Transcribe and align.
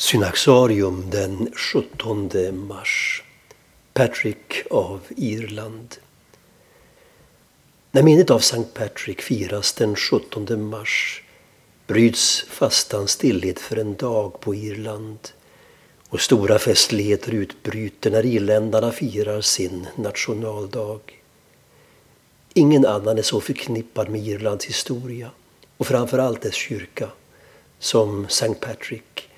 Synaxarium 0.00 1.10
den 1.10 1.52
17 1.54 2.30
mars. 2.68 3.22
Patrick 3.92 4.62
av 4.70 5.00
Irland. 5.16 5.96
När 7.90 8.02
minnet 8.02 8.30
av 8.30 8.38
Sankt 8.38 8.74
Patrick 8.74 9.22
firas 9.22 9.72
den 9.72 9.96
17 9.96 10.64
mars 10.64 11.22
bryts 11.86 12.44
fastans 12.48 13.10
stillhet 13.10 13.60
för 13.60 13.76
en 13.76 13.94
dag 13.94 14.40
på 14.40 14.54
Irland 14.54 15.18
och 16.08 16.20
stora 16.20 16.58
festligheter 16.58 17.34
utbryter 17.34 18.10
när 18.10 18.26
irländarna 18.26 18.92
firar 18.92 19.40
sin 19.40 19.86
nationaldag. 19.96 21.00
Ingen 22.54 22.86
annan 22.86 23.18
är 23.18 23.22
så 23.22 23.40
förknippad 23.40 24.08
med 24.08 24.26
Irlands 24.26 24.66
historia 24.66 25.30
och 25.76 25.86
framförallt 25.86 26.42
dess 26.42 26.54
kyrka 26.54 27.08
som 27.78 28.28
Sankt 28.28 28.60
Patrick 28.60 29.29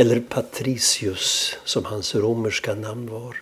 eller 0.00 0.20
Patricius 0.20 1.56
som 1.64 1.84
hans 1.84 2.14
romerska 2.14 2.74
namn 2.74 3.10
var. 3.10 3.36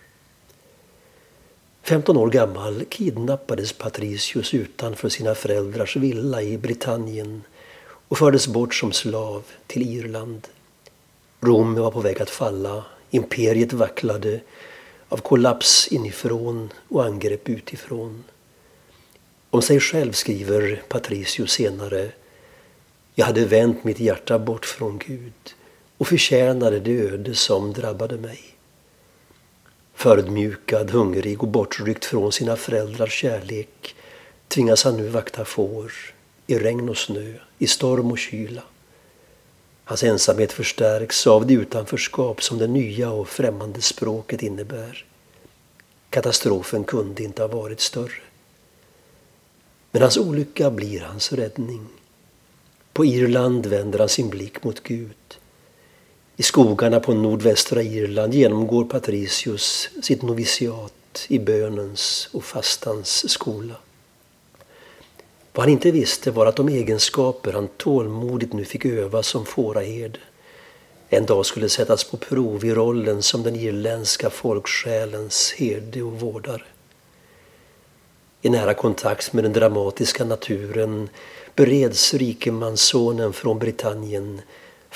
15 1.83 2.17
år 2.17 2.29
gammal 2.29 2.85
kidnappades 2.89 3.73
Patricius 3.73 4.53
utanför 4.53 5.09
sina 5.09 5.35
föräldrars 5.35 5.95
villa 5.95 6.41
i 6.41 6.57
Britannien 6.57 7.43
och 8.07 8.17
fördes 8.17 8.47
bort 8.47 8.75
som 8.75 8.91
slav 8.91 9.43
till 9.67 9.81
Irland. 9.81 10.47
Rom 11.41 11.75
var 11.75 11.91
på 11.91 11.99
väg 11.99 12.21
att 12.21 12.29
falla, 12.29 12.85
imperiet 13.09 13.73
vacklade 13.73 14.39
av 15.09 15.17
kollaps 15.17 15.87
inifrån 15.87 16.69
och 16.89 17.05
angrepp 17.05 17.49
utifrån. 17.49 18.23
Om 19.49 19.61
sig 19.61 19.79
själv 19.79 20.11
skriver 20.11 20.81
Patricius 20.87 21.51
senare 21.51 22.11
Jag 23.15 23.25
hade 23.25 23.45
vänt 23.45 23.83
mitt 23.83 23.99
hjärta 23.99 24.39
bort 24.39 24.65
från 24.65 24.97
Gud 24.97 25.33
och 25.97 26.07
förtjänade 26.07 26.79
det 26.79 26.99
öde 26.99 27.35
som 27.35 27.73
drabbade 27.73 28.17
mig. 28.17 28.39
Förödmjukad, 29.93 30.91
hungrig 30.91 31.43
och 31.43 31.47
bortryckt 31.47 32.05
från 32.05 32.31
sina 32.31 32.55
föräldrars 32.55 33.13
kärlek 33.13 33.95
tvingas 34.47 34.83
han 34.83 34.97
nu 34.97 35.07
vakta 35.07 35.45
får 35.45 35.91
i 36.47 36.59
regn 36.59 36.89
och 36.89 36.97
snö, 36.97 37.33
i 37.57 37.67
storm 37.67 38.11
och 38.11 38.17
kyla. 38.17 38.63
Hans 39.83 40.03
ensamhet 40.03 40.51
förstärks 40.51 41.27
av 41.27 41.47
det 41.47 41.53
utanförskap 41.53 42.43
som 42.43 42.57
det 42.57 42.67
nya 42.67 43.11
och 43.11 43.27
främmande 43.27 43.81
språket 43.81 44.41
innebär. 44.41 45.05
Katastrofen 46.09 46.83
kunde 46.83 47.23
inte 47.23 47.41
ha 47.41 47.47
varit 47.47 47.79
större. 47.79 48.21
Men 49.91 50.01
hans 50.01 50.17
olycka 50.17 50.71
blir 50.71 50.99
hans 50.99 51.33
räddning. 51.33 51.87
På 52.93 53.05
Irland 53.05 53.65
vänder 53.65 53.99
han 53.99 54.09
sin 54.09 54.29
blick 54.29 54.63
mot 54.63 54.83
Gud. 54.83 55.26
I 56.39 56.43
skogarna 56.43 56.99
på 56.99 57.13
nordvästra 57.13 57.81
Irland 57.81 58.33
genomgår 58.33 58.85
Patricius 58.85 59.89
sitt 60.01 60.21
noviciat 60.21 61.25
i 61.27 61.39
bönens 61.39 62.29
och 62.33 62.43
fastans 62.43 63.29
skola. 63.29 63.75
Vad 65.53 65.63
han 65.63 65.73
inte 65.73 65.91
visste 65.91 66.31
var 66.31 66.45
att 66.45 66.55
de 66.55 66.69
egenskaper 66.69 67.53
han 67.53 67.67
tålmodigt 67.67 68.53
nu 68.53 68.65
fick 68.65 68.85
öva 68.85 69.23
som 69.23 69.45
fåraherde 69.45 70.19
en 71.09 71.25
dag 71.25 71.45
skulle 71.45 71.69
sättas 71.69 72.03
på 72.03 72.17
prov 72.17 72.65
i 72.65 72.73
rollen 72.73 73.21
som 73.23 73.43
den 73.43 73.55
irländska 73.55 74.29
folksjälens 74.29 75.53
herde 75.57 76.03
och 76.03 76.19
vårdare. 76.19 76.63
I 78.41 78.49
nära 78.49 78.73
kontakt 78.73 79.33
med 79.33 79.43
den 79.43 79.53
dramatiska 79.53 80.25
naturen 80.25 81.09
bereds 81.55 82.13
rikemanssonen 82.13 83.33
från 83.33 83.59
Britannien 83.59 84.41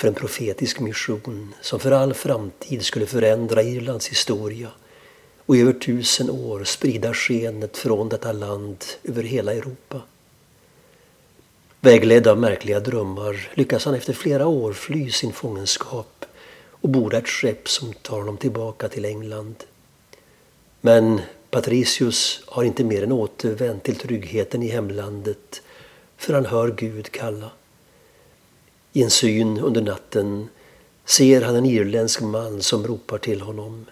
för 0.02 0.08
en 0.08 0.14
profetisk 0.14 0.80
mission 0.80 1.54
som 1.60 1.80
för 1.80 1.90
all 1.90 2.14
framtid 2.14 2.84
skulle 2.84 3.06
förändra 3.06 3.62
Irlands 3.62 4.08
historia 4.08 4.68
och 5.46 5.56
i 5.56 5.60
över 5.60 5.72
tusen 5.72 6.30
år 6.30 6.64
sprida 6.64 7.14
skenet 7.14 7.76
från 7.76 8.08
detta 8.08 8.32
land 8.32 8.84
över 9.04 9.22
hela 9.22 9.52
Europa. 9.52 10.00
Vägledd 11.80 12.26
av 12.26 12.38
märkliga 12.38 12.80
drömmar 12.80 13.50
lyckas 13.54 13.84
han 13.84 13.94
efter 13.94 14.12
flera 14.12 14.46
år 14.46 14.72
fly 14.72 15.10
sin 15.10 15.32
fångenskap 15.32 16.24
och 16.68 16.88
borda 16.88 17.18
ett 17.18 17.28
skepp 17.28 17.68
som 17.68 17.92
tar 17.92 18.18
honom 18.18 18.36
tillbaka 18.36 18.88
till 18.88 19.04
England. 19.04 19.54
Men 20.80 21.20
Patricius 21.50 22.42
har 22.46 22.64
inte 22.64 22.84
mer 22.84 23.02
än 23.02 23.12
återvänt 23.12 23.82
till 23.82 23.96
tryggheten 23.96 24.62
i 24.62 24.68
hemlandet 24.68 25.62
för 26.16 26.34
han 26.34 26.46
hör 26.46 26.70
Gud 26.70 27.10
kalla. 27.10 27.50
I 28.92 29.02
en 29.02 29.10
syn 29.10 29.58
under 29.58 29.82
natten 29.82 30.48
ser 31.04 31.42
han 31.42 31.56
en 31.56 31.66
irländsk 31.66 32.20
man 32.20 32.62
som 32.62 32.86
ropar 32.86 33.18
till 33.18 33.40
honom. 33.40 33.86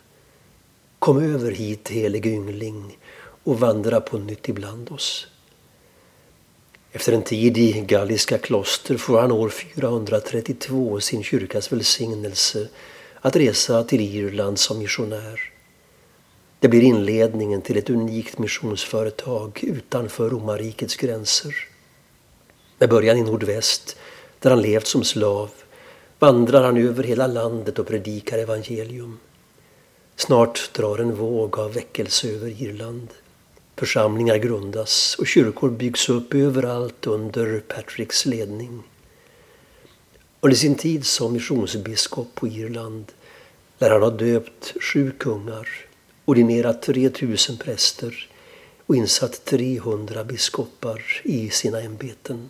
Kom 0.98 1.34
över 1.34 1.50
hit, 1.50 1.88
helige 1.88 2.30
yngling, 2.30 2.98
och 3.44 3.60
vandra 3.60 4.00
på 4.00 4.18
nytt 4.18 4.48
ibland 4.48 4.92
oss. 4.92 5.26
Efter 6.92 7.12
en 7.12 7.22
tid 7.22 7.58
i 7.58 7.80
galliska 7.80 8.38
kloster 8.38 8.96
får 8.96 9.20
han 9.20 9.32
år 9.32 9.48
432 9.48 11.00
sin 11.00 11.22
kyrkas 11.22 11.72
välsignelse 11.72 12.68
att 13.20 13.36
resa 13.36 13.84
till 13.84 14.00
Irland 14.00 14.58
som 14.58 14.78
missionär. 14.78 15.40
Det 16.58 16.68
blir 16.68 16.82
inledningen 16.82 17.62
till 17.62 17.76
ett 17.76 17.90
unikt 17.90 18.38
missionsföretag 18.38 19.60
utanför 19.62 20.30
romarrikets 20.30 20.96
gränser. 20.96 21.54
Med 22.78 22.88
början 22.88 23.16
i 23.16 23.22
nordväst 23.22 23.96
där 24.40 24.50
han 24.50 24.62
levt 24.62 24.86
som 24.86 25.04
slav 25.04 25.50
vandrar 26.18 26.62
han 26.62 26.76
över 26.76 27.02
hela 27.02 27.26
landet 27.26 27.78
och 27.78 27.86
predikar 27.86 28.38
evangelium. 28.38 29.18
Snart 30.16 30.70
drar 30.72 30.98
en 30.98 31.14
våg 31.14 31.58
av 31.58 31.72
väckelse 31.72 32.28
över 32.28 32.62
Irland. 32.62 33.08
Församlingar 33.76 34.36
grundas 34.36 35.16
och 35.18 35.26
kyrkor 35.26 35.70
byggs 35.70 36.08
upp 36.08 36.34
överallt 36.34 37.06
under 37.06 37.60
Patricks 37.60 38.26
ledning. 38.26 38.82
Under 40.40 40.56
sin 40.56 40.74
tid 40.74 41.06
som 41.06 41.32
missionsbiskop 41.32 42.34
på 42.34 42.48
Irland 42.48 43.04
lär 43.78 43.90
han 43.90 44.02
ha 44.02 44.10
döpt 44.10 44.74
sju 44.80 45.10
kungar, 45.10 45.68
ordinerat 46.24 46.82
3000 46.82 47.56
präster 47.56 48.28
och 48.86 48.96
insatt 48.96 49.44
300 49.44 50.24
biskopar 50.24 51.02
i 51.22 51.50
sina 51.50 51.80
ämbeten. 51.80 52.48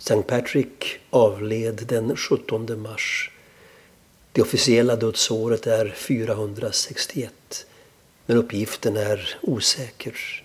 St. 0.00 0.26
Patrick 0.26 1.00
avled 1.10 1.86
den 1.86 2.16
17 2.16 2.82
mars. 2.82 3.30
Det 4.32 4.42
officiella 4.42 4.96
dödsåret 4.96 5.66
är 5.66 5.88
461 5.88 7.66
men 8.26 8.36
uppgiften 8.36 8.96
är 8.96 9.38
osäker. 9.42 10.44